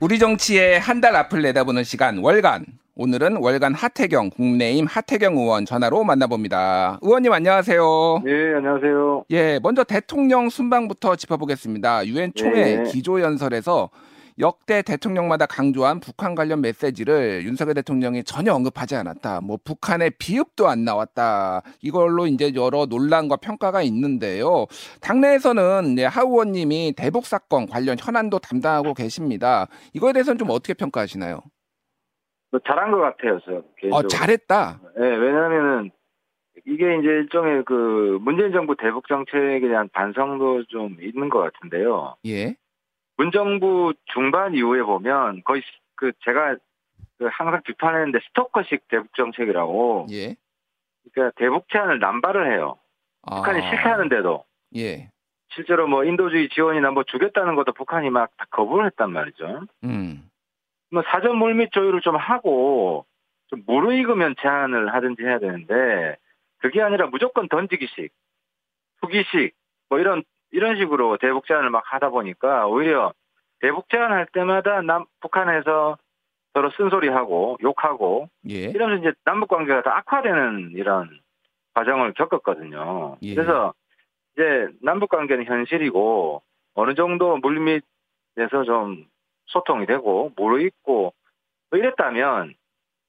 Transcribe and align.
우리 0.00 0.18
정치의 0.20 0.78
한 0.78 1.00
달 1.00 1.16
앞을 1.16 1.42
내다보는 1.42 1.82
시간 1.84 2.18
월간. 2.18 2.64
오늘은 2.94 3.36
월간 3.36 3.74
하태경 3.74 4.30
국내임 4.30 4.86
하태경 4.86 5.36
의원 5.36 5.64
전화로 5.64 6.04
만나봅니다. 6.04 6.98
의원님 7.02 7.32
안녕하세요. 7.32 8.22
네, 8.24 8.54
안녕하세요. 8.56 9.24
예, 9.30 9.58
먼저 9.62 9.82
대통령 9.84 10.50
순방부터 10.50 11.16
짚어보겠습니다. 11.16 12.06
유엔 12.06 12.32
총회 12.34 12.76
네. 12.76 12.82
기조연설에서 12.90 13.90
역대 14.40 14.82
대통령마다 14.82 15.46
강조한 15.46 15.98
북한 15.98 16.34
관련 16.34 16.60
메시지를 16.60 17.42
윤석열 17.44 17.74
대통령이 17.74 18.22
전혀 18.24 18.52
언급하지 18.52 18.94
않았다. 18.94 19.40
뭐 19.40 19.58
북한의 19.64 20.12
비읍도 20.18 20.68
안 20.68 20.84
나왔다. 20.84 21.62
이걸로 21.82 22.26
이제 22.26 22.52
여러 22.54 22.86
논란과 22.86 23.36
평가가 23.36 23.82
있는데요. 23.82 24.66
당내에서는 25.02 25.92
이제 25.92 26.04
하 26.04 26.22
의원님이 26.22 26.94
대북 26.96 27.26
사건 27.26 27.66
관련 27.66 27.96
현안도 27.98 28.38
담당하고 28.38 28.94
계십니다. 28.94 29.66
이거에 29.92 30.12
대해서는 30.12 30.38
좀 30.38 30.50
어떻게 30.50 30.74
평가하시나요? 30.74 31.40
뭐 32.50 32.60
잘한 32.66 32.92
것 32.92 32.98
같아요, 32.98 33.40
저 33.44 33.56
어, 33.56 33.62
개인적으로. 33.76 34.08
잘했다. 34.08 34.80
네, 34.96 35.04
왜냐하면은 35.04 35.90
이게 36.66 36.98
이제 36.98 37.08
일종의 37.08 37.64
그 37.64 38.18
문재인 38.22 38.52
정부 38.52 38.76
대북 38.76 39.06
정책에 39.08 39.60
대한 39.60 39.88
반성도 39.92 40.64
좀 40.66 40.96
있는 41.00 41.28
것 41.28 41.40
같은데요. 41.40 42.16
예. 42.26 42.56
문정부 43.18 43.94
중반 44.06 44.54
이후에 44.54 44.82
보면 44.82 45.42
거의 45.44 45.62
그 45.96 46.12
제가 46.24 46.56
그 47.18 47.28
항상 47.30 47.62
비판했는데 47.62 48.20
스토커식 48.28 48.88
대북 48.88 49.12
정책이라고. 49.14 50.06
예. 50.12 50.36
그러니까 51.12 51.34
대북 51.36 51.68
제안을 51.68 51.98
남발을 51.98 52.52
해요. 52.52 52.78
아, 53.22 53.36
북한이 53.36 53.60
싫다는데도 53.68 54.44
예. 54.76 55.10
실제로 55.50 55.88
뭐 55.88 56.04
인도주의 56.04 56.48
지원이나 56.50 56.90
뭐 56.92 57.02
주겠다는 57.02 57.56
것도 57.56 57.72
북한이 57.72 58.10
막 58.10 58.30
다 58.36 58.46
거부를 58.50 58.86
했단 58.86 59.10
말이죠. 59.12 59.62
음. 59.84 60.30
뭐 60.90 61.02
사전 61.10 61.36
물밑 61.36 61.72
조율을 61.72 62.00
좀 62.00 62.16
하고 62.16 63.04
좀 63.48 63.62
무르익으면 63.66 64.36
제안을 64.40 64.94
하든지 64.94 65.22
해야 65.22 65.38
되는데 65.38 66.16
그게 66.58 66.82
아니라 66.82 67.06
무조건 67.06 67.48
던지기식, 67.48 68.12
투기식 69.00 69.54
뭐 69.88 69.98
이런 69.98 70.22
이런 70.50 70.76
식으로 70.76 71.18
대북 71.18 71.46
제안을 71.46 71.70
막 71.70 71.82
하다 71.86 72.10
보니까 72.10 72.66
오히려 72.66 73.12
대북 73.60 73.88
제안할 73.88 74.26
때마다 74.32 74.82
남 74.82 75.04
북한에서 75.20 75.98
서로 76.54 76.70
쓴소리하고 76.70 77.58
욕하고 77.62 78.28
예. 78.48 78.64
이러면서 78.64 79.02
이제 79.02 79.12
남북 79.24 79.48
관계가 79.48 79.82
더 79.82 79.90
악화되는 79.90 80.72
이런 80.74 81.08
과정을 81.74 82.14
겪었거든요. 82.14 83.16
예. 83.22 83.34
그래서 83.34 83.74
이제 84.34 84.68
남북 84.82 85.10
관계는 85.10 85.44
현실이고 85.44 86.42
어느 86.74 86.94
정도 86.94 87.36
물밑에서 87.38 88.64
좀 88.64 89.04
소통이 89.46 89.86
되고 89.86 90.32
무르익고 90.36 91.12
뭐 91.70 91.78
이랬다면 91.78 92.54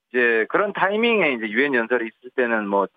이제 0.10 0.46
그런 0.50 0.74
타이밍에 0.74 1.34
이제 1.34 1.48
유엔 1.50 1.74
연설이 1.74 2.08
있을 2.08 2.32
때는 2.36 2.68
뭐 2.68 2.88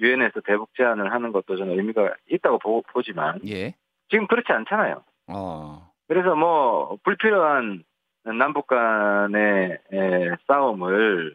유엔에서 0.00 0.40
대북 0.40 0.74
제안을 0.74 1.12
하는 1.12 1.32
것도 1.32 1.56
저는 1.56 1.78
의미가 1.78 2.14
있다고 2.30 2.58
보, 2.58 2.82
보지만 2.82 3.40
예. 3.46 3.74
지금 4.12 4.26
그렇지 4.28 4.52
않잖아요. 4.52 5.02
어. 5.28 5.90
그래서 6.06 6.34
뭐 6.36 6.96
불필요한 7.02 7.82
남북 8.38 8.66
간의 8.68 9.78
에, 9.92 10.28
싸움을 10.46 11.34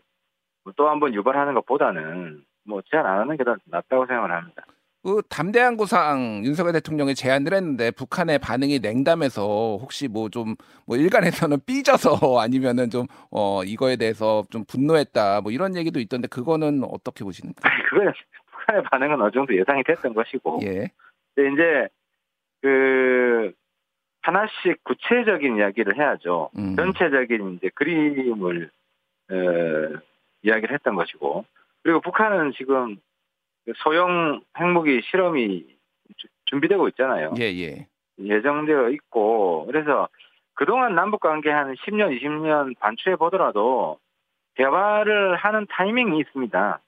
또 0.76 0.88
한 0.88 1.00
번 1.00 1.14
유발하는 1.14 1.54
것보다는 1.56 2.44
뭐 2.66 2.82
제안 2.92 3.06
안 3.06 3.20
하는 3.22 3.38
게 3.38 3.44
더 3.44 3.56
낫다고 3.66 4.06
생각을 4.06 4.32
합니다. 4.32 4.64
그 5.04 5.22
담대한 5.30 5.78
구상 5.78 6.42
윤석열 6.44 6.74
대통령이 6.74 7.16
제안을 7.16 7.54
했는데 7.54 7.92
북한의 7.92 8.40
반응이 8.40 8.80
냉담해서 8.80 9.78
혹시 9.80 10.08
뭐 10.10 10.28
좀뭐 10.30 10.98
일간에서는 10.98 11.58
삐져서 11.66 12.40
아니면은 12.40 12.90
좀 12.90 13.08
어 13.32 13.64
이거에 13.64 13.96
대해서 13.96 14.44
좀 14.52 14.66
분노했다 14.66 15.42
뭐 15.42 15.52
이런 15.52 15.76
얘기도 15.78 16.00
있던데 16.02 16.28
그거는 16.28 16.84
어떻게 16.84 17.24
보시는가? 17.24 17.62
아니 17.70 17.82
그거는 17.90 18.12
북한의 18.52 18.84
반응은 18.92 19.22
어느 19.22 19.32
정도 19.32 19.56
예상이 19.58 19.84
됐던 19.84 20.14
것이고 20.14 20.60
예. 20.64 20.90
근데 21.36 21.54
이제 21.54 21.88
그 22.62 23.52
하나씩 24.22 24.84
구체적인 24.84 25.58
이야기를 25.58 25.98
해야죠. 25.98 26.50
음. 26.58 26.76
전체적인 26.76 27.54
이제 27.56 27.70
그림을 27.76 28.70
어, 29.30 29.36
이야기를 30.44 30.74
했던 30.74 30.96
것이고 30.96 31.46
그리고 31.84 32.02
북한은 32.02 32.54
지금 32.58 32.98
그 33.66 33.74
소형 33.78 34.42
핵무기 34.58 35.02
실험이 35.04 35.66
주- 36.18 36.28
준비되고 36.46 36.88
있잖아요. 36.90 37.34
예, 37.40 37.44
예. 37.44 37.88
예정되어 38.20 38.90
있고 38.90 39.66
그래서 39.68 40.08
그동안 40.56 40.96
남북 40.96 41.20
관계 41.22 41.52
한 41.52 41.76
10년, 41.76 42.20
20년 42.20 42.78
반추해 42.80 43.16
보더라도 43.16 44.00
대화를 44.56 45.36
하는 45.36 45.68
타이밍이 45.70 46.18
있습니다. 46.20 46.80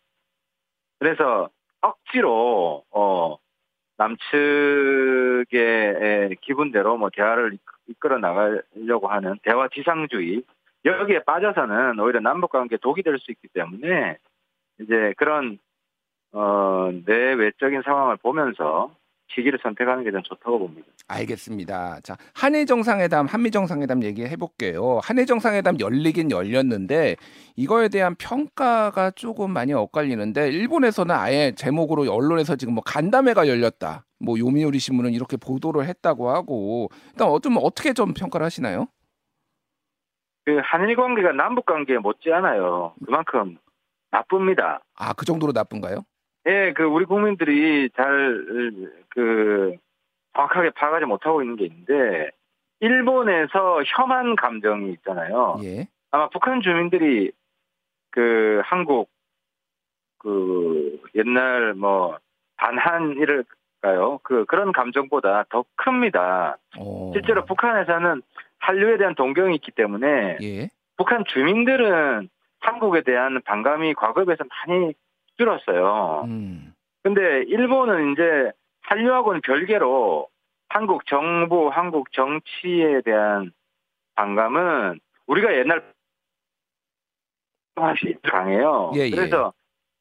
그래서 0.97 1.49
억지로 1.81 2.83
어 2.91 3.37
남측 3.97 4.27
의 5.57 6.35
기분대로 6.41 6.97
뭐 6.97 7.09
대화를 7.09 7.53
이끌- 7.53 7.77
이끌어 7.87 8.17
나가려고 8.19 9.07
하는 9.07 9.35
대화 9.43 9.67
지상주의. 9.69 10.43
여기에 10.85 11.23
빠져서는 11.23 11.99
오히려 11.99 12.19
남북 12.19 12.51
관계 12.51 12.77
독이 12.77 13.01
될 13.03 13.17
수 13.19 13.31
있기 13.31 13.47
때문에 13.49 14.17
이제 14.79 15.13
그런 15.17 15.57
어 16.31 16.91
내외적인 17.05 17.81
상황을 17.81 18.17
보면서 18.17 18.95
시기를 19.33 19.59
선택하는 19.61 20.03
게 20.03 20.11
좀 20.11 20.21
좋다고 20.23 20.59
봅니다. 20.59 20.87
알겠습니다. 21.07 21.99
자, 22.01 22.17
한일 22.33 22.65
정상회담, 22.65 23.27
한미 23.27 23.51
정상회담 23.51 24.03
얘기해 24.03 24.35
볼게요. 24.37 24.99
한일 25.03 25.25
정상회담 25.27 25.79
열리긴 25.79 26.31
열렸는데 26.31 27.15
이거에 27.55 27.89
대한 27.89 28.15
평가가 28.15 29.11
조금 29.11 29.51
많이 29.51 29.73
엇갈리는데 29.73 30.49
일본에서는 30.49 31.13
아예 31.15 31.51
제목으로 31.55 32.11
언론에서 32.11 32.55
지금 32.55 32.73
뭐 32.73 32.83
간담회가 32.83 33.47
열렸다. 33.47 34.05
뭐 34.19 34.37
요미우리 34.37 34.79
신문은 34.79 35.11
이렇게 35.13 35.37
보도를 35.37 35.85
했다고 35.85 36.29
하고 36.29 36.89
일단 37.11 37.27
어좀 37.29 37.57
어떻게 37.61 37.93
좀 37.93 38.13
평가를 38.13 38.45
하시나요? 38.45 38.87
그 40.45 40.59
한일 40.63 40.95
관계가 40.95 41.31
남북 41.33 41.65
관계에 41.65 41.97
못지않아요. 41.99 42.93
그만큼 43.05 43.57
나쁩니다. 44.11 44.81
아, 44.95 45.13
그 45.13 45.25
정도로 45.25 45.51
나쁜가요? 45.53 46.03
예, 46.47 46.73
그 46.73 46.83
우리 46.83 47.05
국민들이 47.05 47.89
잘그 47.95 49.77
정확하게 50.33 50.71
파악하지 50.71 51.05
못하고 51.05 51.41
있는 51.41 51.55
게 51.57 51.65
있는데 51.65 52.31
일본에서 52.79 53.83
혐한 53.85 54.35
감정이 54.35 54.91
있잖아요. 54.93 55.57
예. 55.63 55.87
아마 56.11 56.29
북한 56.29 56.61
주민들이 56.61 57.31
그 58.11 58.61
한국 58.63 59.09
그 60.17 61.01
옛날 61.15 61.73
뭐 61.73 62.17
반한이랄까요? 62.57 64.19
그 64.23 64.45
그런 64.45 64.71
감정보다 64.71 65.45
더 65.49 65.65
큽니다. 65.75 66.57
어. 66.77 67.11
실제로 67.13 67.45
북한에서는 67.45 68.21
한류에 68.59 68.97
대한 68.97 69.15
동경이 69.15 69.55
있기 69.55 69.71
때문에 69.71 70.37
예. 70.41 70.69
북한 70.97 71.23
주민들은 71.25 72.29
한국에 72.59 73.01
대한 73.03 73.41
반감이 73.45 73.93
과거에 73.93 74.25
비해서 74.25 74.43
많이 74.67 74.93
줄었어요. 75.39 76.25
음. 76.25 76.73
근데 77.01 77.43
일본은 77.47 78.11
이제 78.11 78.51
한류하고는 78.81 79.41
별개로 79.41 80.27
한국 80.67 81.05
정부, 81.07 81.69
한국 81.69 82.11
정치에 82.11 83.01
대한 83.03 83.51
반감은 84.15 84.99
우리가 85.27 85.55
옛날 85.55 85.93
맛이 87.75 88.15
강해요. 88.23 88.91
예, 88.95 89.05
예. 89.05 89.09
그래서 89.09 89.53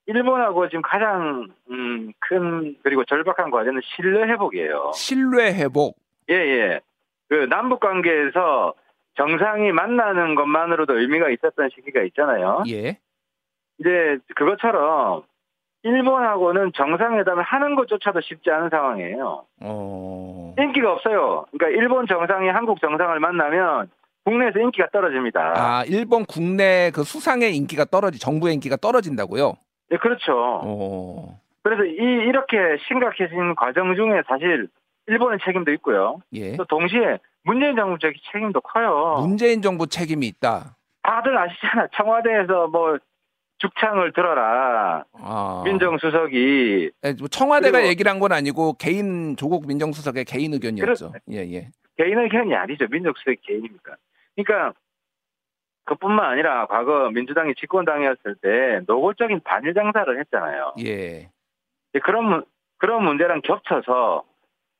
일본하고 0.06 0.68
지금 0.68 0.82
가장 0.82 1.46
음, 1.70 2.12
큰 2.18 2.76
그리고 2.82 3.04
절박한 3.04 3.50
과제는 3.50 3.80
신뢰 3.84 4.26
회복이에요. 4.26 4.92
신뢰 4.94 5.54
회복. 5.54 5.96
예, 6.30 6.34
예. 6.34 6.80
그 7.28 7.46
남북 7.48 7.80
관계에서 7.80 8.74
정상이 9.14 9.70
만나는 9.72 10.34
것만으로도 10.34 10.98
의미가 10.98 11.30
있었던 11.30 11.68
시기가 11.74 12.02
있잖아요. 12.02 12.64
예. 12.68 12.98
이제 13.78 14.18
그것처럼 14.34 15.22
일본하고는 15.82 16.72
정상회담을 16.74 17.42
하는 17.42 17.76
것조차도 17.76 18.20
쉽지 18.20 18.50
않은 18.50 18.68
상황이에요. 18.70 19.44
어. 19.60 20.54
인기가 20.58 20.92
없어요. 20.92 21.46
그러니까 21.52 21.80
일본 21.80 22.06
정상이 22.06 22.48
한국 22.48 22.80
정상을 22.80 23.18
만나면 23.20 23.88
국내에서 24.24 24.58
인기가 24.58 24.88
떨어집니다. 24.92 25.54
아, 25.56 25.84
일본 25.86 26.24
국내 26.26 26.90
그 26.92 27.04
수상의 27.04 27.56
인기가 27.56 27.84
떨어지 27.84 28.18
정부의 28.18 28.54
인기가 28.54 28.76
떨어진다고요? 28.76 29.54
예, 29.92 29.96
그렇죠. 29.96 30.32
어. 30.64 31.40
그래서 31.62 31.84
이 31.84 31.94
이렇게 31.96 32.56
심각해진 32.88 33.54
과정 33.54 33.94
중에 33.94 34.22
사실 34.26 34.68
일본의 35.06 35.38
책임도 35.44 35.72
있고요. 35.74 36.18
예. 36.34 36.56
또 36.56 36.64
동시에 36.64 37.18
문재인 37.44 37.76
정부 37.76 37.98
적 37.98 38.12
책임도 38.32 38.60
커요. 38.60 39.16
문재인 39.20 39.62
정부 39.62 39.86
책임이 39.86 40.26
있다. 40.26 40.76
다들 41.02 41.38
아시잖아. 41.38 41.88
청와대에서 41.94 42.66
뭐 42.68 42.98
죽창을 43.58 44.12
들어라. 44.12 45.04
아. 45.14 45.62
민정수석이 45.64 46.90
예, 47.04 47.12
뭐 47.18 47.28
청와대가 47.28 47.78
그리고- 47.78 47.88
얘기를 47.90 48.10
한 48.10 48.18
건 48.18 48.32
아니고 48.32 48.74
개인 48.74 49.36
조국 49.36 49.66
민정수석의 49.66 50.24
개인 50.24 50.52
의견이었죠. 50.54 51.12
예, 51.32 51.38
예. 51.52 51.68
개인 51.96 52.18
의견이 52.18 52.54
아니죠. 52.54 52.86
민정수석이 52.90 53.36
개인입니까? 53.42 53.96
그러니까 54.36 54.78
그뿐만 55.84 56.32
아니라 56.32 56.66
과거 56.66 57.10
민주당이 57.10 57.54
집권당이었을 57.54 58.36
때 58.42 58.80
노골적인 58.86 59.40
반일 59.44 59.74
장사를 59.74 60.18
했잖아요. 60.20 60.74
예. 60.84 61.30
그런 62.02 62.24
문- 62.26 62.44
그런 62.78 63.02
문제랑 63.04 63.40
겹쳐서 63.42 64.24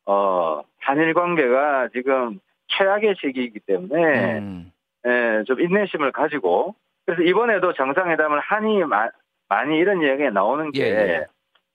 어 0.07 0.63
한일 0.81 1.15
관계가 1.15 1.89
지금 1.93 2.39
최악의 2.69 3.17
시기이기 3.21 3.61
때문에 3.61 4.39
음. 4.39 4.73
예, 5.07 5.43
좀 5.47 5.61
인내심을 5.61 6.13
가지고 6.13 6.75
그래서 7.09 7.23
이번에도 7.23 7.73
정상회담을 7.73 8.39
하니 8.39 8.85
마- 8.85 9.09
많이 9.49 9.79
이런 9.79 10.03
이야기가 10.03 10.29
나오는 10.29 10.71
게 10.73 10.83
예, 10.83 10.87
예. 10.91 11.27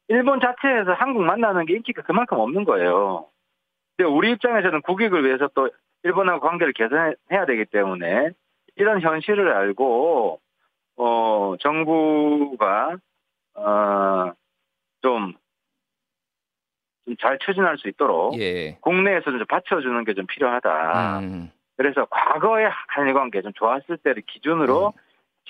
일본 0.08 0.40
자체에서 0.40 0.94
한국 0.94 1.24
만나는 1.24 1.66
게 1.66 1.74
인기가 1.74 2.04
그만큼 2.04 2.38
없는 2.38 2.66
거예요. 2.66 3.26
근데 3.98 4.08
우리 4.12 4.30
입장에서는 4.30 4.84
국익을 4.84 5.26
위해서 5.26 5.50
또 5.56 5.72
일본하고 6.04 6.40
관계를 6.42 6.74
개선해야 6.74 7.48
되기 7.48 7.66
때문에 7.66 8.30
이런 8.76 9.02
현실을 9.02 9.52
알고 9.54 10.40
어 10.98 11.56
정부가 11.62 12.98
어좀 13.56 15.34
좀잘 17.08 17.40
추진할 17.40 17.80
수 17.80 17.88
있도록 17.88 18.40
예. 18.40 18.78
국내에서는 18.82 19.40
좀 19.40 19.48
받쳐주는 19.48 20.04
게 20.06 20.14
좀 20.14 20.28
필요하다. 20.28 21.20
음. 21.22 21.50
그래서 21.76 22.06
과거의 22.06 22.70
한일 22.90 23.16
관계 23.16 23.42
좀 23.42 23.52
좋았을 23.54 23.98
때를 23.98 24.22
기준으로 24.28 24.94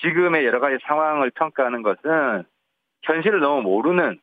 지금의 0.00 0.44
여러 0.44 0.60
가지 0.60 0.76
상황을 0.86 1.30
평가하는 1.32 1.82
것은 1.82 2.44
현실을 3.02 3.40
너무 3.40 3.62
모르는 3.62 4.18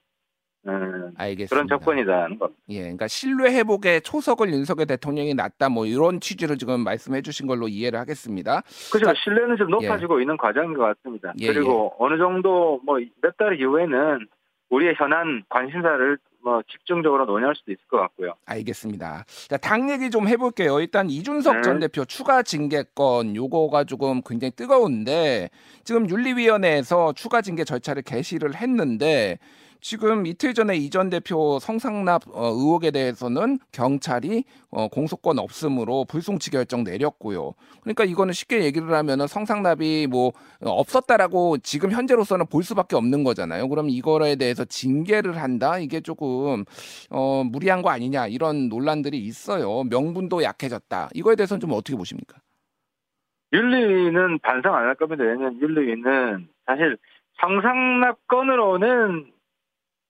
음, 0.68 1.12
알겠습니다. 1.18 1.56
그런 1.56 1.68
접근이라는 1.68 2.38
겁니다. 2.38 2.62
예, 2.70 2.82
그러니까 2.82 3.08
신뢰 3.08 3.52
회복에 3.52 4.00
초석을 4.02 4.50
윤석열 4.50 4.86
대통령이 4.86 5.34
놨다 5.34 5.70
뭐 5.70 5.88
이런 5.88 6.20
취지로 6.20 6.56
지금 6.56 6.82
말씀해 6.84 7.24
주신 7.24 7.48
걸로 7.48 7.68
이해를 7.68 7.98
하겠습니다. 8.00 8.62
그죠? 8.92 9.06
자, 9.06 9.14
신뢰는 9.24 9.58
좀 9.58 9.72
높아지고 9.72 10.20
있는 10.20 10.38
과정인 10.38 10.76
것 10.76 10.84
같습니다. 10.84 11.34
예, 11.40 11.48
그리고 11.48 11.96
어느 11.98 12.18
정도 12.18 12.80
뭐 12.86 13.00
몇 13.24 13.38
달 13.38 13.60
이후에는 13.60 14.28
우리의 14.70 14.94
현안 14.98 15.44
관심사를 15.50 16.18
뭐 16.44 16.62
집중적으로 16.70 17.26
논의할 17.26 17.56
수도 17.56 17.72
있을 17.72 17.82
것 17.88 17.98
같고요. 17.98 18.34
알겠습니다. 18.46 19.26
자, 19.48 19.58
당 19.58 19.90
얘기 19.90 20.10
좀 20.10 20.28
해볼게요. 20.28 20.80
일단 20.80 21.10
이준석 21.10 21.56
네. 21.58 21.62
전 21.62 21.80
대표 21.80 22.06
추가 22.06 22.44
징계건 22.44 23.36
요거가 23.36 23.84
조금 23.84 24.22
굉장히 24.26 24.52
뜨거운데 24.52 25.50
지금 25.84 26.10
윤리위원회에서 26.10 27.14
추가 27.14 27.42
징계 27.42 27.64
절차를 27.64 28.02
개시를 28.04 28.56
했는데 28.56 29.38
지금 29.82 30.28
이틀 30.28 30.54
전에 30.54 30.76
이전 30.76 31.10
대표 31.10 31.58
성상납 31.60 32.22
어, 32.34 32.50
의혹에 32.50 32.92
대해서는 32.92 33.58
경찰이 33.72 34.44
어, 34.70 34.88
공소권 34.88 35.40
없음으로 35.40 36.06
불송치 36.06 36.52
결정 36.52 36.84
내렸고요. 36.84 37.54
그러니까 37.82 38.04
이거는 38.04 38.32
쉽게 38.32 38.64
얘기를 38.64 38.94
하면은 38.94 39.26
성상납이 39.26 40.06
뭐 40.08 40.28
어, 40.64 40.70
없었다라고 40.70 41.58
지금 41.58 41.92
현재로서는 41.92 42.46
볼 42.46 42.62
수밖에 42.64 42.96
없는 42.96 43.24
거잖아요. 43.24 43.68
그럼 43.70 43.90
이거에 43.90 44.36
대해서 44.36 44.64
징계를 44.66 45.38
한다? 45.42 45.80
이게 45.80 46.00
조금 46.00 46.64
어, 47.10 47.44
무리한 47.44 47.82
거 47.82 47.90
아니냐 47.90 48.28
이런 48.28 48.70
논란들이 48.70 49.18
있어요. 49.18 49.84
명분도 49.86 50.44
약해졌다. 50.44 51.10
이거에 51.16 51.36
대해서는 51.36 51.60
좀 51.60 51.72
어떻게 51.72 51.98
보십니까? 51.98 52.38
윤리위는 53.52 54.40
반성 54.40 54.76
안 54.76 54.86
할 54.86 54.96
겁니다. 54.96 55.24
왜냐하면 55.24 55.60
윤리위는 55.60 56.48
사실 56.68 56.98
성상납 57.42 58.28
건으로는 58.28 59.32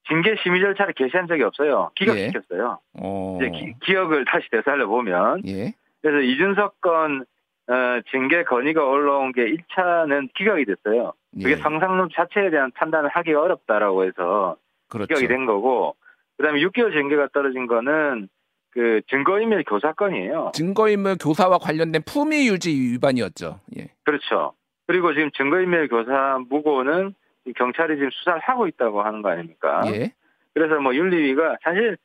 징계 0.08 0.36
심의 0.44 0.62
절차를 0.62 0.94
개시한 0.94 1.28
적이 1.28 1.44
없어요. 1.44 1.92
기각시켰어요. 1.96 2.80
어, 3.00 3.40
이제 3.42 3.76
기, 3.84 3.96
억을 3.96 4.26
다시 4.26 4.50
되살려 4.50 4.88
보면 4.88 5.44
예, 5.48 5.74
그래서 6.02 6.20
이준석 6.22 6.82
건 6.82 7.26
어, 7.68 8.02
징계 8.12 8.44
건의가 8.44 8.84
올라온 8.84 9.32
게 9.32 9.46
1차는 9.46 10.34
기각이 10.34 10.66
됐어요. 10.66 11.14
그게 11.34 11.52
예, 11.52 11.56
성상납 11.56 12.10
자체에 12.14 12.50
대한 12.50 12.72
판단을 12.72 13.10
하기가 13.10 13.42
어렵다라고 13.42 14.04
해서 14.06 14.58
그렇죠. 14.90 15.08
기각이 15.08 15.28
된 15.28 15.46
거고 15.46 15.96
그다음에 16.38 16.60
6개월 16.60 16.92
징계가 16.92 17.30
떨어진 17.34 17.68
거는 17.68 18.28
그 18.72 19.02
증거인멸 19.10 19.64
교사 19.68 19.94
건이에요. 19.94 20.52
증거인멸 20.54 21.18
교사와 21.22 21.60
관련된 21.60 22.02
품위 22.06 22.48
유지 22.48 22.72
위반이었죠. 22.72 23.60
예, 23.78 23.90
그렇죠. 24.04 24.54
그리고 24.88 25.14
지금 25.14 25.30
증거인멸 25.32 25.88
교사 25.88 26.40
무고는 26.50 27.14
경찰이 27.56 27.96
지금 27.96 28.10
수사를 28.12 28.40
하고 28.42 28.68
있다고 28.68 29.02
하는 29.02 29.22
거 29.22 29.30
아닙니까? 29.30 29.82
예, 29.88 30.12
그래서 30.54 30.80
뭐 30.80 30.94
윤리위가 30.96 31.58
사실 31.64 31.98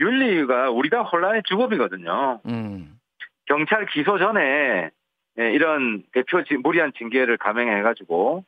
윤리위가 0.00 0.70
우리가 0.70 1.02
혼란의 1.02 1.42
주범이거든요. 1.44 2.40
음, 2.46 2.98
경찰 3.46 3.86
기소 3.86 4.18
전에 4.18 4.90
예, 5.38 5.50
이런 5.52 6.04
대표 6.12 6.42
지- 6.44 6.56
무리한 6.56 6.92
징계를 6.96 7.36
감행해가지고 7.38 8.44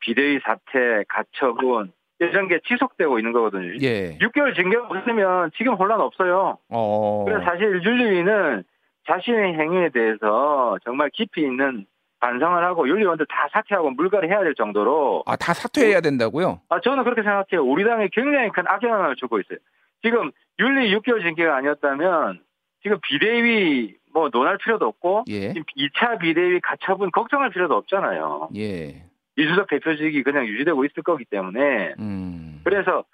비대위 0.00 0.38
사퇴, 0.44 1.04
가처분 1.08 1.92
이런 2.20 2.46
게 2.48 2.60
지속되고 2.66 3.18
있는 3.18 3.32
거거든요. 3.32 3.74
예, 3.82 4.16
6개월 4.18 4.54
징계가 4.54 4.86
없으면 4.88 5.50
지금 5.56 5.74
혼란 5.74 6.00
없어요. 6.00 6.58
어, 6.68 7.24
그래서 7.26 7.44
사실 7.44 7.82
윤리위는 7.82 8.62
자신의 9.08 9.54
행위에 9.54 9.88
대해서 9.88 10.78
정말 10.84 11.10
깊이 11.12 11.40
있는 11.40 11.86
반성을 12.20 12.62
하고 12.64 12.88
윤리원들 12.88 13.26
다 13.26 13.48
사퇴하고 13.52 13.90
물갈이 13.90 14.28
해야 14.28 14.42
될 14.44 14.54
정도로 14.54 15.24
아, 15.26 15.36
다 15.36 15.54
사퇴해야 15.54 16.00
된다고요? 16.00 16.60
아 16.68 16.80
저는 16.80 17.02
그렇게 17.04 17.22
생각해요. 17.22 17.64
우리 17.64 17.84
당에 17.84 18.08
굉장히 18.12 18.50
큰 18.50 18.64
악영향을 18.66 19.16
주고 19.16 19.40
있어요. 19.40 19.58
지금 20.02 20.30
윤리 20.58 20.94
6개월 20.94 21.22
징계가 21.22 21.56
아니었다면 21.56 22.40
지금 22.82 22.98
비대위 23.02 23.94
뭐 24.12 24.28
논할 24.30 24.58
필요도 24.58 24.86
없고 24.86 25.24
예, 25.28 25.52
지금 25.52 25.62
2차 25.76 26.18
비대위 26.20 26.60
가처분 26.60 27.10
걱정할 27.10 27.50
필요도 27.50 27.74
없잖아요. 27.74 28.50
예, 28.56 29.04
이준석 29.36 29.68
대표직이 29.68 30.22
그냥 30.22 30.46
유지되고 30.46 30.84
있을 30.84 31.02
거기 31.02 31.24
때문에 31.24 31.94
음, 31.98 32.60
그래서 32.64 33.04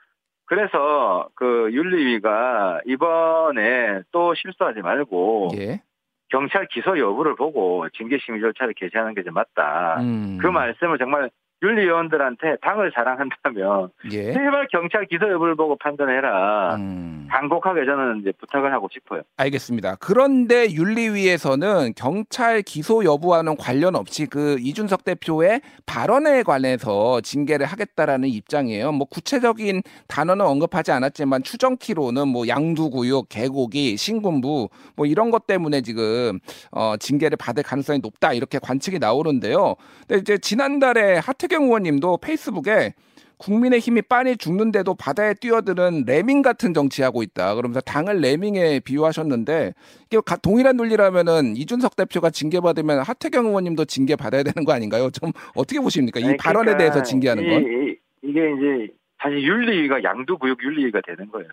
그래서 0.47 1.29
그 1.35 1.71
윤리위가 1.73 2.83
이번에 2.87 4.03
또 4.13 4.35
실수하지 4.35 4.81
말고 4.81 5.51
예, 5.57 5.83
경찰 6.29 6.67
기소 6.67 6.99
여부를 6.99 7.37
보고 7.37 7.89
징계 7.91 8.19
심의 8.19 8.41
절차를 8.41 8.75
개시하는 8.75 9.15
게 9.15 9.23
좀 9.23 9.35
맞다. 9.35 10.01
음, 10.01 10.39
그 10.41 10.47
말씀을 10.47 10.99
정말 10.99 11.31
윤리위원들한테 11.63 12.57
당을 12.61 12.93
사랑한다면 12.95 13.89
예, 14.13 14.33
제발 14.33 14.69
경찰 14.71 15.07
기소 15.07 15.31
여부를 15.31 15.55
보고 15.55 15.77
판단해라. 15.77 16.77
음. 16.77 17.29
간곡하게 17.31 17.85
저는 17.85 18.21
이제 18.21 18.33
부탁을 18.39 18.73
하고 18.73 18.89
싶어요. 18.93 19.23
알겠습니다. 19.37 19.97
그런데 20.01 20.71
윤리위에서는 20.71 21.95
경찰 21.97 22.63
기소 22.63 23.05
여부와는 23.05 23.57
관련 23.57 23.97
없이 23.97 24.27
그 24.27 24.57
이준석 24.61 25.05
대표의 25.05 25.61
발언에 25.87 26.43
관해서 26.43 27.21
징계를 27.23 27.67
하겠다라는 27.67 28.29
입장이에요. 28.29 28.93
뭐 28.93 29.07
구체적인 29.07 29.83
단어는 30.09 30.45
언급하지 30.45 30.93
않았지만 30.93 31.43
추정키로는 31.43 32.29
뭐 32.29 32.47
양두구육, 32.47 33.29
개고기, 33.29 33.97
신군부 33.97 34.69
뭐 34.95 35.07
이런 35.07 35.31
것 35.31 35.47
때문에 35.47 35.81
지금 35.81 36.39
어 36.71 36.97
징계를 36.97 37.37
받을 37.37 37.63
가능성이 37.63 37.99
높다 38.01 38.33
이렇게 38.35 38.59
관측이 38.59 38.99
나오는데요. 38.99 39.75
근데 40.07 40.21
이제 40.21 40.39
지난달에 40.39 41.17
하태 41.19 41.46
경 41.49 41.65
의원님도 41.65 42.19
페이스북에 42.19 42.95
국민의 43.39 43.81
힘이 43.81 44.01
빤히 44.01 44.37
죽는데도 44.39 44.95
바다에 44.95 45.35
뛰어드는 45.35 46.05
레밍 46.07 46.41
같은 46.41 46.73
정치하고 46.73 47.23
있다. 47.23 47.55
그러면서 47.55 47.81
당을 47.83 48.21
레밍에 48.23 48.81
비유하셨는데 48.81 49.75
이게 50.07 50.21
가- 50.25 50.37
동일한 50.37 50.77
논리라면은 50.79 51.55
이준석 51.57 51.97
대표가 51.97 52.31
징계받으면 52.31 53.01
하태경 53.01 53.45
의원님도 53.47 53.85
징계 53.85 54.17
받아야 54.17 54.43
되는 54.43 54.65
거 54.65 54.73
아닌가요? 54.73 55.11
좀 55.11 55.33
어떻게 55.55 55.81
보십니까? 55.81 56.19
이 56.21 56.25
아니, 56.25 56.37
발언에 56.39 56.73
그러니까 56.73 56.79
대해서 56.79 57.03
징계하는 57.03 57.43
이- 57.45 57.49
건? 57.51 57.63
이, 57.63 57.97
이게 58.23 58.41
이제 58.53 58.93
사실 59.23 59.43
윤리위가 59.43 60.03
양두구육 60.03 60.63
윤리위가 60.63 61.03
되는 61.07 61.31
거예요. 61.31 61.49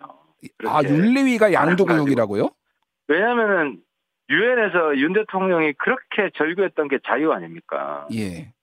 아 0.66 0.82
윤리위가 0.84 1.52
양도구역이라고요? 1.52 2.50
왜냐하면은 3.10 3.80
유엔에서 4.30 4.98
윤 4.98 5.12
대통령이 5.14 5.74
그렇게 5.74 6.32
절규했던 6.38 6.88
게 6.88 7.00
자유 7.06 7.32
아닙니까? 7.34 8.08
예. 8.14 8.54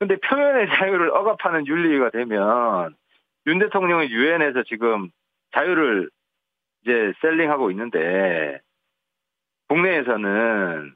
근데 0.00 0.16
표현의 0.16 0.66
자유를 0.68 1.10
억압하는 1.10 1.66
윤리위가 1.66 2.10
되면 2.10 2.96
윤 3.46 3.58
대통령은 3.58 4.08
유엔에서 4.08 4.62
지금 4.64 5.10
자유를 5.52 6.10
이제 6.82 7.12
셀링하고 7.20 7.70
있는데 7.70 8.60
국내에서는 9.68 10.94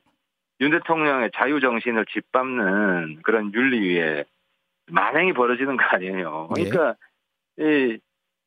윤 0.61 0.71
대통령의 0.71 1.31
자유 1.35 1.61
정신을 1.61 2.07
짓밟는 2.07 3.21
그런 3.23 3.53
윤리 3.53 3.81
위에 3.81 4.25
만행이 4.91 5.35
벌어지는 5.35 5.77
거 5.77 5.85
아니에요. 5.85 6.49
예. 6.57 6.65
그러니까 6.65 6.97
이 7.59 7.99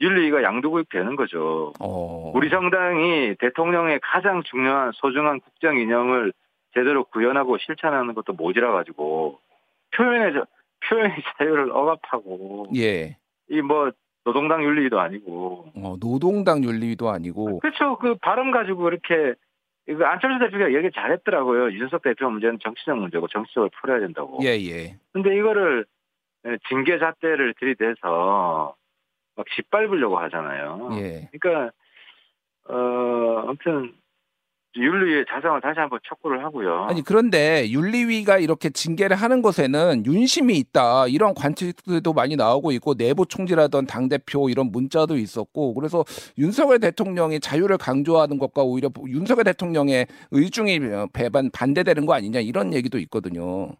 윤리위가 0.02 0.42
양도구역 0.42 0.90
되는 0.90 1.16
거죠. 1.16 1.74
어. 1.80 2.32
우리 2.34 2.50
정당이 2.50 3.36
대통령의 3.40 4.00
가장 4.02 4.42
중요한 4.44 4.92
소중한 4.96 5.40
국정 5.40 5.78
이념을 5.78 6.34
제대로 6.74 7.04
구현하고 7.04 7.60
실천하는 7.60 8.16
것도 8.16 8.34
모자라 8.34 8.72
가지고 8.72 9.40
표현의 9.98 10.34
자- 10.34 10.46
표현의 10.88 11.12
자유를 11.40 11.72
억압하고 11.72 12.68
예. 12.76 13.18
이 13.50 13.62
뭐 13.62 13.92
노동당 14.24 14.62
윤리도 14.64 15.00
아니고 15.00 15.72
어, 15.76 15.96
노동당 16.02 16.62
윤리위도 16.64 17.10
아니고 17.10 17.60
그렇죠 17.60 17.98
그 17.98 18.16
발음 18.16 18.52
가지고 18.52 18.90
이렇게 18.90 19.34
이거 19.88 20.04
안철수 20.06 20.38
대표가 20.40 20.74
얘기 20.74 20.90
잘했더라고요. 20.94 21.70
이준석 21.70 22.02
대표 22.02 22.30
문제는 22.30 22.60
정치적 22.62 22.98
문제고 22.98 23.30
정치적으로 23.30 23.70
풀어야 23.80 24.02
된다고. 24.02 24.38
예, 24.44 24.50
예. 24.70 24.98
근데 25.14 25.34
이거를 25.38 25.86
예, 26.46 26.58
징계 26.68 27.00
잣대를 27.00 27.54
들이대서 27.58 28.76
막 29.38 29.46
짓밟으려고 29.56 30.20
하잖아요. 30.20 30.90
예. 31.00 31.30
그러니까 31.40 31.72
어 32.68 33.44
아무튼 33.48 33.94
윤리의 34.78 35.26
자성을 35.30 35.60
다시 35.62 35.80
한번 35.80 36.00
촉구를 36.04 36.44
하고요. 36.44 36.86
아니 36.90 37.04
그런데 37.04 37.70
윤리위가 37.70 38.38
이렇게 38.38 38.70
징계를 38.70 39.16
하는 39.16 39.42
것에는 39.42 40.06
윤심이 40.06 40.56
있다 40.58 41.08
이런 41.08 41.34
관측도 41.34 42.14
많이 42.14 42.36
나오고 42.36 42.72
있고 42.74 42.96
내부 42.96 43.26
총질하던 43.26 43.88
당 43.88 44.08
대표 44.10 44.50
이런 44.50 44.72
문자도 44.72 45.18
있었고 45.18 45.74
그래서 45.74 46.04
윤석열 46.38 46.80
대통령이 46.80 47.40
자유를 47.40 47.78
강조하는 47.78 48.38
것과 48.38 48.64
오히려 48.64 48.90
윤석열 49.08 49.44
대통령의 49.46 50.08
의중이 50.32 50.80
배반 51.14 51.50
반대되는 51.52 52.06
거 52.06 52.14
아니냐 52.14 52.40
이런 52.40 52.74
얘기도 52.74 52.98
있거든요. 53.00 53.72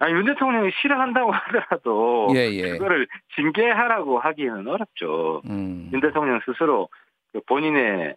아니 0.00 0.14
윤 0.14 0.24
대통령이 0.24 0.70
싫어한다고 0.80 1.30
하더라도 1.32 2.28
예, 2.34 2.50
예. 2.52 2.70
그거를 2.72 3.06
징계하라고 3.36 4.18
하기는 4.18 4.66
어렵죠. 4.66 5.42
음. 5.44 5.90
윤 5.92 6.00
대통령 6.00 6.40
스스로 6.44 6.88
그 7.32 7.40
본인의 7.46 8.16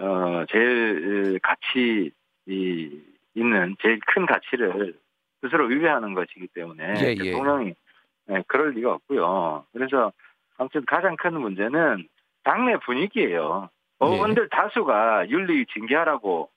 어 0.00 0.44
제일 0.50 1.38
가치 1.42 2.10
이 2.46 3.02
있는 3.34 3.76
제일 3.80 4.00
큰 4.06 4.26
가치를 4.26 4.94
스스로 5.40 5.66
위배하는 5.66 6.14
것이기 6.14 6.48
때문에 6.48 6.94
예, 7.00 7.10
예. 7.10 7.14
대통령이 7.14 7.74
예, 8.30 8.42
그럴 8.46 8.70
리가 8.70 8.94
없고요. 8.94 9.64
그래서 9.72 10.12
아무튼 10.56 10.84
가장 10.86 11.16
큰 11.16 11.40
문제는 11.40 12.06
당내 12.44 12.78
분위기예요. 12.78 13.68
예. 14.02 14.06
의원들 14.06 14.48
다수가 14.48 15.28
윤리 15.28 15.66
징계하라고 15.66 16.50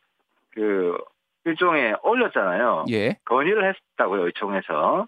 그 0.51 0.97
일종의 1.45 1.97
올렸잖아요. 2.03 2.85
예. 2.89 3.17
건의를 3.25 3.73
했다고요, 3.73 4.25
의총에서. 4.27 5.07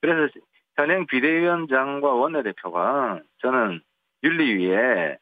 그래서 0.00 0.32
현행 0.76 1.06
비대위원장과 1.06 2.12
원내대표가 2.12 3.20
저는 3.38 3.80
윤리위에 4.22 5.18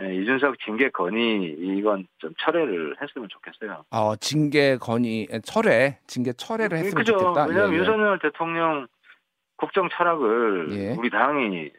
예, 0.00 0.14
이준석 0.14 0.58
징계 0.64 0.90
건의 0.90 1.54
이건 1.58 2.06
좀 2.18 2.34
철회를 2.38 2.96
했으면 3.00 3.28
좋겠어요. 3.28 3.84
어, 3.90 4.16
징계 4.16 4.76
건의 4.76 5.28
철회 5.44 5.98
징계 6.06 6.32
철회를 6.32 6.78
했으면 6.78 6.94
그죠? 6.94 7.16
좋겠다. 7.18 7.46
왜냐하면 7.46 7.70
예, 7.70 7.74
예. 7.74 7.78
윤석열 7.78 8.18
대통령 8.18 8.86
국정 9.56 9.88
철학을 9.88 10.68
예. 10.72 10.94
우리 10.98 11.10
당이 11.10 11.70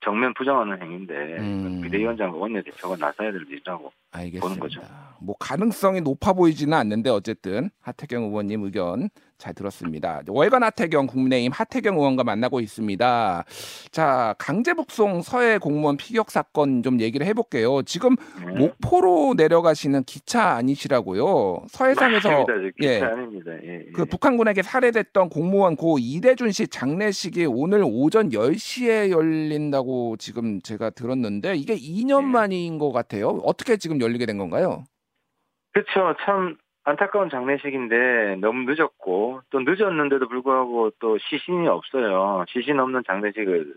정면 0.00 0.34
부정하는 0.34 0.80
행위인데 0.82 1.14
음. 1.38 1.80
비대위원장과 1.82 2.36
원내대표가 2.36 2.96
나서야 2.96 3.32
될 3.32 3.42
일이라고 3.48 3.92
알겠습니다. 4.10 4.40
보는 4.40 4.60
거죠. 4.60 4.80
뭐 5.20 5.36
가능성이 5.38 6.00
높아 6.00 6.32
보이지는 6.32 6.72
않는데 6.74 7.10
어쨌든 7.10 7.70
하태경 7.80 8.24
의원님 8.24 8.64
의견 8.64 9.10
잘 9.40 9.54
들었습니다. 9.54 10.20
월간 10.28 10.62
하태경 10.62 11.06
국민의힘 11.06 11.50
하태경 11.52 11.96
의원과 11.96 12.24
만나고 12.24 12.60
있습니다. 12.60 13.44
자 13.90 14.34
강제 14.38 14.74
북송 14.74 15.22
서해 15.22 15.56
공무원 15.58 15.96
피격 15.96 16.30
사건 16.30 16.82
좀 16.82 17.00
얘기를 17.00 17.26
해볼게요. 17.26 17.82
지금 17.82 18.16
네. 18.46 18.52
목포로 18.52 19.34
내려가시는 19.36 20.04
기차 20.04 20.50
아니시라고요? 20.56 21.64
서해상에서 21.68 22.28
맞습니다. 22.28 22.52
저 22.52 22.70
기차 22.76 22.92
예. 22.92 23.00
아닙니다. 23.00 23.52
예, 23.64 23.74
예. 23.78 23.86
그 23.94 24.04
북한군에게 24.04 24.62
살해됐던 24.62 25.30
공무원 25.30 25.74
고 25.74 25.98
이대준 25.98 26.52
씨 26.52 26.68
장례식이 26.68 27.46
오늘 27.46 27.82
오전 27.84 28.30
10시에 28.30 29.10
열린다고 29.10 30.16
지금 30.18 30.60
제가 30.60 30.90
들었는데 30.90 31.56
이게 31.56 31.74
2년 31.76 32.20
네. 32.20 32.26
만인 32.26 32.78
것 32.78 32.92
같아요. 32.92 33.40
어떻게 33.44 33.78
지금 33.78 33.99
열리게 34.00 34.26
된 34.26 34.38
건가요? 34.38 34.84
그렇죠. 35.72 36.14
참 36.24 36.56
안타까운 36.84 37.28
장례식인데 37.30 38.36
너무 38.40 38.70
늦었고 38.70 39.42
또 39.50 39.60
늦었는데도 39.60 40.28
불구하고 40.28 40.90
또 40.98 41.18
시신이 41.18 41.68
없어요. 41.68 42.44
시신 42.48 42.80
없는 42.80 43.02
장례식을 43.06 43.74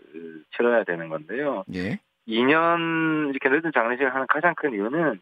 치러야 0.56 0.84
되는 0.84 1.08
건데요. 1.08 1.64
예. 1.74 1.98
2년 2.26 3.30
이렇게 3.30 3.48
늦은 3.50 3.70
장례식을 3.72 4.14
하는 4.14 4.26
가장 4.28 4.54
큰 4.56 4.72
이유는 4.72 5.20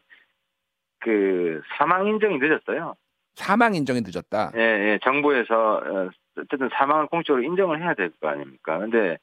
그 1.01 1.61
사망 1.77 2.07
인정이 2.07 2.37
늦었어요. 2.39 2.95
사망 3.35 3.75
인정이 3.75 4.01
늦었다. 4.01 4.51
예, 4.55 4.59
예. 4.61 4.99
정부에서 5.03 5.75
어, 5.77 6.09
어쨌든 6.37 6.69
사망을 6.73 7.07
공적으로 7.07 7.43
인정을 7.43 7.81
해야 7.81 7.93
될 7.93 8.11
거 8.21 8.29
아닙니까? 8.29 8.79
근데 8.79 9.17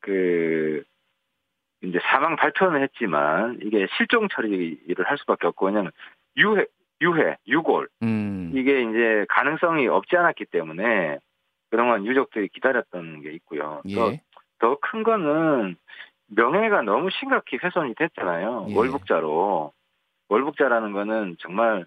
그 0.00 0.82
이제 1.82 1.98
사망 2.02 2.36
발표는 2.36 2.82
했지만 2.82 3.58
이게 3.62 3.86
실종 3.96 4.28
처리를 4.28 5.04
할 5.04 5.18
수밖에 5.18 5.46
없고 5.46 5.66
왜냐면 5.66 5.92
유해 6.36 6.66
유해 7.00 7.36
유골 7.48 7.88
음. 8.02 8.52
이게 8.54 8.82
이제 8.82 9.24
가능성이 9.28 9.88
없지 9.88 10.16
않았기 10.16 10.46
때문에 10.46 11.18
그동안 11.70 12.04
유족들이 12.04 12.48
기다렸던 12.48 13.22
게 13.22 13.32
있고요. 13.32 13.80
예. 13.88 14.20
더큰 14.58 15.02
거는 15.04 15.76
명예가 16.26 16.82
너무 16.82 17.08
심각히 17.10 17.58
훼손이 17.62 17.94
됐잖아요. 17.94 18.66
예. 18.70 18.74
월북자로. 18.76 19.72
월북자라는 20.28 20.92
거는 20.92 21.36
정말 21.38 21.86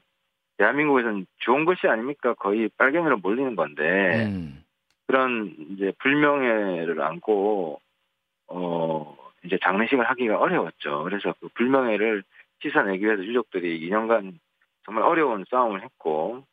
대한민국에서는 0.58 1.26
좋은 1.40 1.66
것이 1.66 1.88
아닙니까? 1.88 2.34
거의 2.34 2.70
빨갱이로 2.78 3.18
몰리는 3.18 3.56
건데 3.56 4.26
음. 4.26 4.64
그런 5.08 5.54
이제 5.72 5.92
불명예를 6.00 7.02
안고 7.02 7.80
어 8.48 9.23
이제 9.46 9.58
장례식을 9.62 10.10
하기가 10.10 10.38
어려웠죠. 10.38 11.04
그래서 11.04 11.34
그 11.40 11.50
불명예를 11.50 12.24
씻어내기 12.62 13.06
위해서 13.06 13.24
유족들이 13.24 13.88
2년간 13.90 14.40
정말 14.86 15.04
어려운 15.04 15.46
싸움을 15.50 15.84
했고 15.84 16.46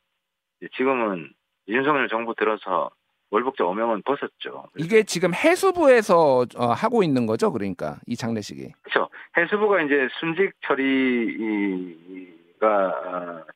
지금은 0.76 1.32
윤석열 1.68 2.08
정부 2.08 2.34
들어서 2.34 2.90
월북자 3.30 3.64
오명은 3.64 4.02
벗었죠. 4.02 4.68
이게 4.76 5.04
지금 5.04 5.32
해수부에서 5.32 6.46
어, 6.56 6.66
하고 6.72 7.04
있는 7.04 7.26
거죠, 7.26 7.52
그러니까 7.52 7.98
이 8.06 8.16
장례식이. 8.16 8.72
그렇죠. 8.82 9.08
해수부가 9.36 9.82
이제 9.82 10.08
순직 10.18 10.52
처리가 10.62 11.04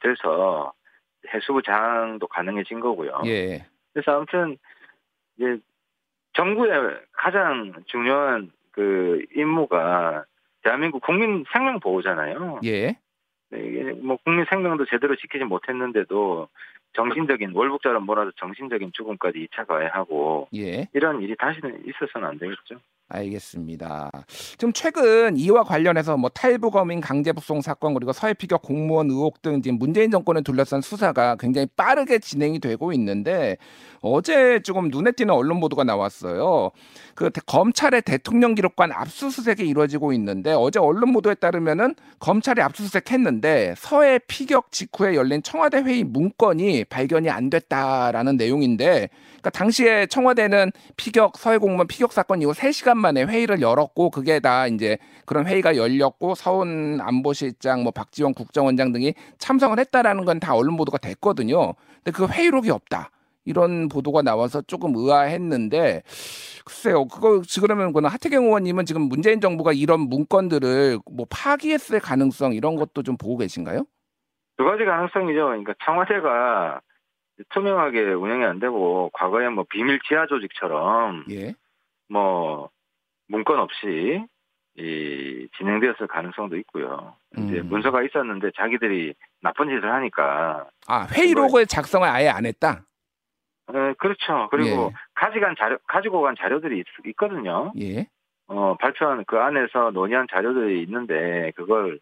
돼서 0.00 0.72
해수부 1.32 1.62
장도 1.62 2.28
가능해진 2.28 2.78
거고요. 2.78 3.22
예. 3.26 3.66
그래서 3.92 4.16
아무튼 4.16 4.56
이제 5.36 5.58
정부의 6.34 7.00
가장 7.12 7.72
중요한 7.86 8.52
그 8.74 9.24
임무가 9.34 10.24
대한민국 10.62 11.02
국민 11.02 11.44
생명 11.52 11.78
보호잖아요. 11.80 12.60
예. 12.64 12.96
네, 13.50 13.66
이게 13.66 13.92
뭐 13.92 14.16
국민 14.24 14.44
생명도 14.50 14.86
제대로 14.86 15.14
지키지 15.14 15.44
못했는데도 15.44 16.48
정신적인 16.94 17.52
월북자로 17.54 18.00
몰아도 18.00 18.32
정신적인 18.32 18.92
죽음까지 18.92 19.46
2차 19.48 19.66
가해하고 19.66 20.48
예. 20.54 20.88
이런 20.92 21.22
일이 21.22 21.36
다시는 21.36 21.84
있어서는 21.86 22.28
안 22.28 22.38
되겠죠. 22.38 22.80
알겠습니다. 23.14 24.10
지금 24.58 24.72
최근 24.72 25.36
이와 25.36 25.62
관련해서 25.64 26.16
뭐 26.16 26.28
탈북어민 26.30 27.00
강제북송 27.00 27.62
사건 27.62 27.94
그리고 27.94 28.12
서해 28.12 28.34
피격 28.34 28.62
공무원 28.62 29.10
의혹 29.10 29.40
등 29.42 29.62
지금 29.62 29.78
문재인 29.78 30.10
정권을 30.10 30.42
둘러싼 30.42 30.80
수사가 30.80 31.36
굉장히 31.36 31.66
빠르게 31.76 32.18
진행이 32.18 32.58
되고 32.58 32.92
있는데 32.92 33.56
어제 34.00 34.60
조금 34.62 34.88
눈에 34.88 35.12
띄는 35.12 35.32
언론 35.32 35.60
보도가 35.60 35.84
나왔어요. 35.84 36.70
그 37.14 37.30
대- 37.30 37.40
검찰의 37.46 38.02
대통령 38.02 38.54
기록관 38.54 38.92
압수수색이 38.92 39.66
이루어지고 39.66 40.12
있는데 40.14 40.52
어제 40.52 40.78
언론 40.80 41.12
보도에 41.12 41.34
따르면은 41.34 41.94
검찰이 42.18 42.60
압수수색했는데 42.60 43.74
서해 43.78 44.18
피격 44.26 44.72
직후에 44.72 45.14
열린 45.14 45.42
청와대 45.42 45.78
회의 45.78 46.04
문건이 46.04 46.84
발견이 46.84 47.30
안 47.30 47.48
됐다라는 47.50 48.36
내용인데 48.36 49.08
그러니까 49.44 49.50
당시에 49.50 50.06
청와대는 50.06 50.72
피격 50.96 51.36
서해 51.36 51.58
공무원 51.58 51.86
피격 51.86 52.12
사건 52.12 52.40
이후 52.40 52.52
3시간 52.52 52.94
만에 52.96 53.24
회의를 53.24 53.60
열었고 53.60 54.08
그게 54.10 54.40
다 54.40 54.66
이제 54.66 54.96
그런 55.26 55.46
회의가 55.46 55.76
열렸고 55.76 56.34
서훈 56.34 56.98
안보실장 57.02 57.82
뭐 57.82 57.92
박지원 57.92 58.32
국정원장 58.32 58.92
등이 58.92 59.12
참석을 59.38 59.78
했다라는 59.78 60.24
건 60.24 60.34
다 60.40 60.54
언론 60.54 60.76
보도가 60.76 60.98
됐거든요. 60.98 61.74
근데 62.02 62.10
그 62.10 62.26
회의록이 62.26 62.70
없다. 62.70 63.10
이런 63.44 63.88
보도가 63.88 64.22
나와서 64.22 64.62
조금 64.62 64.94
의아했는데 64.96 66.02
글쎄요. 66.64 67.06
그거 67.06 67.40
그러면 67.60 67.92
그는 67.92 68.10
하태경 68.10 68.44
의원님은 68.44 68.84
지금 68.84 69.02
문재인 69.02 69.40
정부가 69.40 69.72
이런 69.72 70.00
문건들을 70.00 70.98
뭐 71.12 71.26
파기했을 71.30 72.00
가능성 72.00 72.54
이런 72.54 72.74
것도 72.74 73.02
좀 73.02 73.16
보고 73.16 73.36
계신가요? 73.36 73.84
두 74.56 74.64
가지 74.64 74.84
가능성이죠. 74.84 75.34
그러니까 75.34 75.74
청와대가 75.84 76.80
투명하게 77.50 78.12
운영이 78.14 78.44
안 78.44 78.58
되고 78.60 79.10
과거에 79.12 79.48
뭐 79.48 79.64
비밀 79.68 79.98
지하 80.08 80.26
조직처럼 80.26 81.24
예. 81.30 81.54
뭐 82.08 82.70
문건 83.28 83.58
없이 83.58 84.24
이 84.76 85.48
진행되었을 85.56 86.06
가능성도 86.08 86.56
있고요. 86.58 87.14
이제 87.36 87.60
음. 87.60 87.68
문서가 87.68 88.02
있었는데 88.02 88.50
자기들이 88.56 89.14
나쁜 89.40 89.68
짓을 89.68 89.90
하니까 89.92 90.66
아 90.86 91.06
회의록을 91.06 91.66
작성을 91.66 92.06
아예 92.08 92.28
안 92.28 92.44
했다. 92.46 92.84
에, 93.72 93.94
그렇죠. 93.98 94.48
그리고 94.50 94.90
예. 94.90 94.94
가져간 95.14 95.54
자료 95.58 95.78
가지고 95.86 96.22
간 96.22 96.34
자료들이 96.38 96.78
있, 96.80 96.86
있거든요. 97.06 97.72
예. 97.80 98.08
어 98.46 98.76
발표한 98.78 99.24
그 99.26 99.38
안에서 99.38 99.90
논의한 99.92 100.26
자료들이 100.30 100.82
있는데 100.82 101.52
그걸 101.56 101.98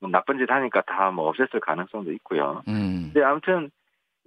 뭐 0.00 0.10
나쁜 0.10 0.38
짓 0.38 0.50
하니까 0.50 0.82
다 0.82 1.10
뭐 1.10 1.32
없앴을 1.32 1.60
가능성도 1.60 2.12
있고요. 2.12 2.62
음. 2.68 3.10
근데 3.12 3.24
아무튼 3.24 3.70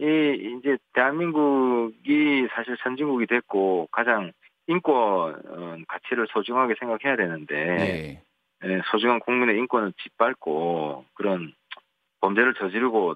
이 0.01 0.57
이제 0.59 0.77
대한민국이 0.93 2.47
사실 2.55 2.75
선진국이 2.83 3.27
됐고 3.27 3.87
가장 3.91 4.31
인권 4.65 5.85
가치를 5.87 6.27
소중하게 6.31 6.73
생각해야 6.79 7.15
되는데 7.15 7.55
예. 7.55 8.21
예, 8.63 8.81
소중한 8.91 9.19
국민의 9.19 9.57
인권을 9.57 9.93
짓밟고 10.01 11.05
그런 11.13 11.53
범죄를 12.21 12.55
저지르고 12.55 13.15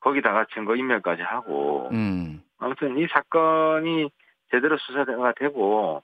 거기다가 0.00 0.46
증거 0.54 0.76
인멸까지 0.76 1.22
하고 1.22 1.90
음. 1.92 2.42
아무튼 2.58 2.98
이 2.98 3.06
사건이 3.08 4.10
제대로 4.50 4.78
수사가 4.78 5.32
되고 5.32 6.02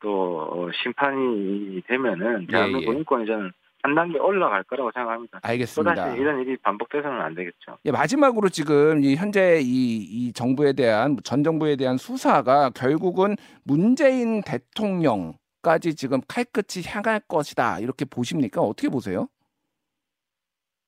또 0.00 0.48
어, 0.52 0.70
심판이 0.82 1.82
되면은 1.86 2.42
예, 2.42 2.46
대한민국 2.46 2.94
예. 2.94 2.98
인권이 2.98 3.26
저는 3.26 3.50
한 3.82 3.94
단계 3.94 4.18
올라갈 4.18 4.62
거라고 4.64 4.90
생각합니다. 4.92 5.40
알겠습니다. 5.42 5.94
또다시 5.94 6.20
이런 6.20 6.40
일이 6.40 6.56
반복돼서는 6.58 7.20
안 7.20 7.34
되겠죠. 7.34 7.78
예, 7.86 7.90
마지막으로 7.90 8.48
지금 8.48 9.02
이 9.02 9.16
현재 9.16 9.60
이, 9.62 9.96
이 9.98 10.32
정부에 10.32 10.72
대한 10.74 11.16
전 11.24 11.42
정부에 11.42 11.76
대한 11.76 11.96
수사가 11.96 12.70
결국은 12.70 13.36
문재인 13.64 14.42
대통령까지 14.42 15.94
지금 15.96 16.20
칼끝이 16.28 16.84
향할 16.86 17.20
것이다 17.20 17.80
이렇게 17.80 18.04
보십니까? 18.04 18.60
어떻게 18.60 18.88
보세요? 18.88 19.28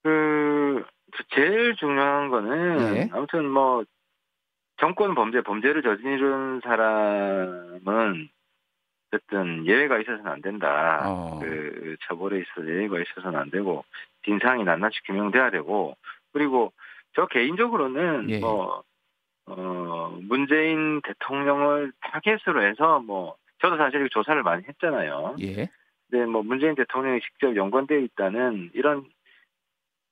그 0.02 0.84
제일 1.34 1.75
중요한 1.76 2.28
거는 2.28 2.96
예. 2.96 3.11
아무튼 3.12 3.49
뭐 3.49 3.84
정권 4.78 5.14
범죄 5.14 5.40
범죄를 5.40 5.82
저지른 5.82 6.61
사람은 6.62 8.28
어쨌든 9.12 9.66
예외가 9.66 9.99
있어서는 9.99 10.26
안 10.26 10.40
된다. 10.40 11.02
어. 11.04 11.38
그 11.40 11.97
처벌에 12.07 12.40
있어서 12.40 12.66
예외가 12.66 12.99
있어서는 12.99 13.38
안 13.38 13.50
되고 13.50 13.85
진상이 14.25 14.64
낱낱이 14.64 15.02
규명돼야 15.04 15.50
되고 15.50 15.97
그리고 16.33 16.73
저 17.14 17.26
개인적으로는 17.26 18.31
예. 18.31 18.38
뭐 18.40 18.83
어, 19.47 20.19
문재인 20.23 21.02
대통령을 21.02 21.92
타겟으로 22.00 22.62
해서 22.62 23.00
뭐 23.00 23.37
저도 23.61 23.76
사실 23.76 24.09
조사를 24.09 24.42
많이 24.42 24.64
했잖아요. 24.66 25.37
예. 25.40 25.69
근데 26.11 26.26
뭐 26.26 26.42
문재인 26.42 26.75
대통령이 26.75 27.21
직접 27.21 27.54
연관되어 27.54 27.99
있다는 27.99 28.71
이런 28.75 29.04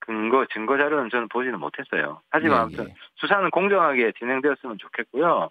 근거 0.01 0.47
증거 0.53 0.77
자료는 0.77 1.11
저는 1.11 1.29
보지는 1.29 1.59
못했어요. 1.59 2.21
하지만 2.31 2.57
예, 2.57 2.61
아무튼 2.63 2.89
예. 2.89 2.95
수사는 3.17 3.49
공정하게 3.51 4.13
진행되었으면 4.19 4.79
좋겠고요. 4.79 5.51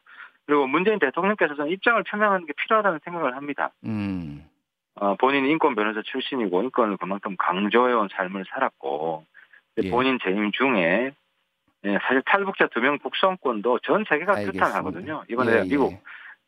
그리고 0.49 0.65
문재인 0.65 0.97
대통령께서는 0.97 1.67
입장을 1.69 2.01
표명하는 2.01 2.47
게 2.47 2.53
필요하다는 2.53 3.01
생각을 3.05 3.35
합니다. 3.35 3.69
음. 3.85 4.43
어, 4.95 5.13
본인 5.19 5.45
인권 5.45 5.75
변호사 5.75 6.01
출신이고 6.03 6.63
인권을 6.63 6.97
그만큼 6.97 7.35
강조해온 7.37 8.07
삶을 8.11 8.45
살았고 8.51 9.25
예. 9.83 9.91
본인 9.91 10.17
재임 10.23 10.51
중에 10.51 11.11
예, 11.85 11.97
사실 12.01 12.23
탈북자 12.25 12.67
두 12.73 12.79
명 12.81 12.97
북송권도 12.97 13.79
전 13.83 14.03
세계가 14.09 14.31
알겠습니다. 14.37 14.65
규탄하거든요. 14.65 15.23
이번에 15.29 15.51
예, 15.51 15.57
예. 15.59 15.63
미국 15.69 15.93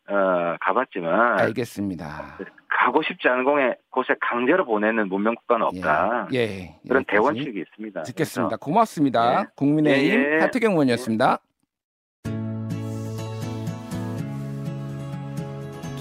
어, 0.08 0.56
가봤지만 0.60 1.38
알겠습니다. 1.38 2.38
가고 2.68 3.02
싶지 3.04 3.28
않은 3.28 3.44
공에 3.44 3.76
곳에 3.88 4.14
강제로 4.20 4.64
보내는 4.64 5.08
문명 5.10 5.36
국가는 5.36 5.64
없다. 5.64 6.26
예. 6.32 6.38
예. 6.38 6.74
그런 6.88 7.04
대원칙이 7.04 7.56
있습니다. 7.60 8.02
듣겠습니다. 8.02 8.56
고맙습니다. 8.56 9.42
예. 9.42 9.44
국민의힘 9.54 10.10
예, 10.20 10.34
예. 10.34 10.38
하태경 10.40 10.72
의원이었습니다. 10.72 11.38